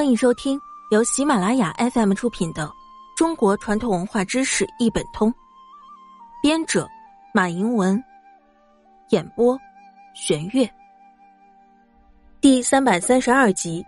[0.00, 0.58] 欢迎收听
[0.90, 2.66] 由喜马拉雅 FM 出品的
[3.14, 5.30] 《中国传统文化知识一本通》，
[6.42, 6.88] 编者
[7.34, 8.02] 马迎文，
[9.10, 9.58] 演播
[10.14, 10.66] 玄月。
[12.40, 13.84] 第三百三十二集：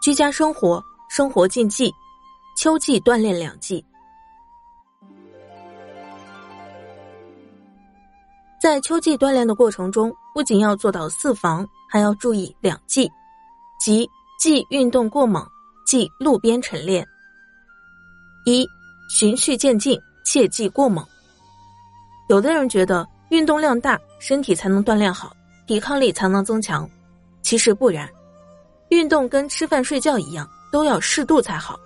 [0.00, 0.80] 居家生活
[1.10, 1.92] 生活禁忌，
[2.56, 3.84] 秋季锻炼两季。
[8.60, 13.10] 在秋季锻炼的过程中，不仅要做到四防，还要注意两忌，
[13.80, 14.08] 即
[14.42, 15.48] 忌运动过猛，
[15.86, 17.06] 忌路边晨练。
[18.44, 18.68] 一
[19.08, 21.06] 循序渐进，切忌过猛。
[22.28, 25.32] 有的人觉得运动量大，身体才能锻炼好，
[25.64, 26.90] 抵抗力才能增强，
[27.40, 28.10] 其实不然。
[28.88, 31.78] 运动跟吃饭睡觉一样，都要适度才好。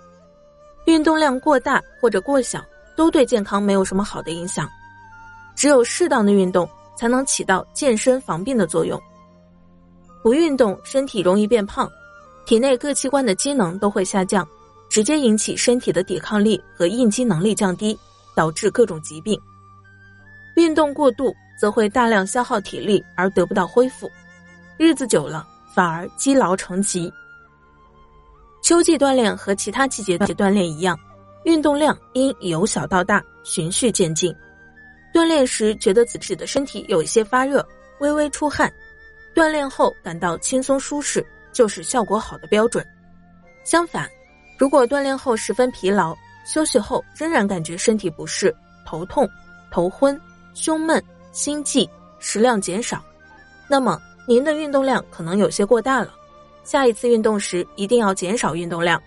[0.87, 2.65] 运动量过大或者过小，
[2.95, 4.67] 都对健康没有什么好的影响。
[5.55, 8.99] 只有适当的运动，才能起到健身防病的作用。
[10.23, 11.87] 不运动，身体容易变胖，
[12.47, 14.47] 体内各器官的机能都会下降，
[14.89, 17.99] 直接引起身体的抵抗力和应激能力降低，
[18.33, 19.37] 导致各种疾病。
[20.55, 24.09] 运动过度，则会大量消耗体力而得不到恢复，
[24.77, 27.11] 日子久了反而积劳成疾。
[28.63, 30.97] 秋季锻炼和其他季节的锻炼一样，
[31.43, 34.33] 运动量应由小到大，循序渐进。
[35.13, 37.67] 锻炼时觉得自己的身体有一些发热，
[37.99, 38.71] 微微出汗，
[39.35, 41.25] 锻炼后感到轻松舒适，
[41.57, 42.85] 就是效果好的标准。
[43.63, 44.07] 相反，
[44.59, 48.55] 如果锻炼后十分疲劳，休息后仍然感觉身体不适、
[48.85, 49.27] 头痛、
[49.71, 50.21] 头昏、
[50.53, 53.03] 胸闷、心悸、食量减少，
[53.67, 56.13] 那么您的运动量可能有些过大了。
[56.63, 59.01] 下一次运动时一定要减少运动量。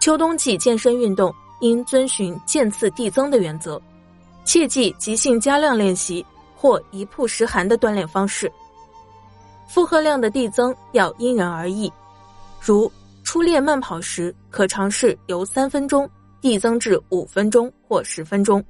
[0.00, 3.78] 秋冬季健身运动应遵循渐次递增的原则。
[4.46, 6.24] 切忌急性加量练习
[6.56, 8.50] 或一曝十寒的锻炼方式。
[9.68, 11.92] 负荷量的递增要因人而异，
[12.60, 12.90] 如
[13.22, 16.08] 初练慢跑时，可尝试由三分钟
[16.40, 18.64] 递增至五分钟或十分钟，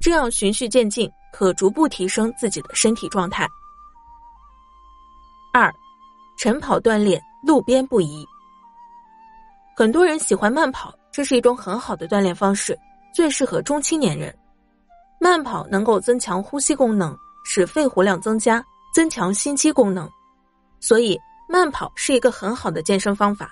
[0.00, 3.46] 这样循序渐进，可逐步提升自己的身体状态。
[5.52, 5.70] 二，
[6.38, 8.26] 晨跑锻炼路边不宜。
[9.76, 12.78] 很多人喜欢慢跑，这是一种很好的锻炼方式，
[13.14, 14.34] 最适合中青年人。
[15.20, 17.14] 慢跑能够增强呼吸功能，
[17.44, 18.64] 使肺活量增加，
[18.94, 20.10] 增强心肌功能，
[20.82, 23.50] 所以慢跑是一个很好的健身方法。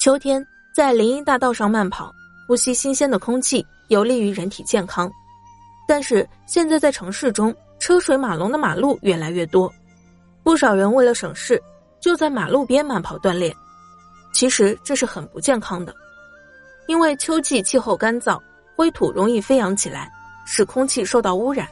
[0.00, 2.12] 秋天在林荫大道上慢跑，
[2.48, 5.08] 呼吸新鲜的空气，有利于人体健康。
[5.86, 9.72] 但是现在在城市中，车水马龙的马路越来越多，
[10.42, 11.62] 不少人为了省事，
[12.00, 13.54] 就在马路边慢跑锻炼。
[14.32, 15.94] 其实这是很不健康的，
[16.86, 18.40] 因为秋季气候干燥，
[18.74, 20.10] 灰土容易飞扬起来。
[20.50, 21.68] 使空气受到污染，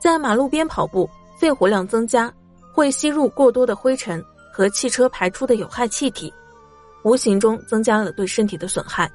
[0.00, 1.06] 在马路边跑步，
[1.38, 2.32] 肺活量增加，
[2.72, 6.32] 会吸入过多的灰尘和汽车排出的有害气体，
[7.02, 9.10] 无形中增加了对身体的损害。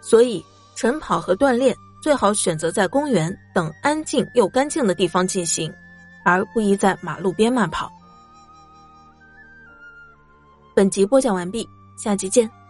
[0.00, 5.72] 所以，晨跑和锻炼最好选择在公园等安静又干净的地方进行，
[6.24, 7.90] 而不宜在马路边慢跑。
[10.74, 12.63] 本集播讲完毕，下集见。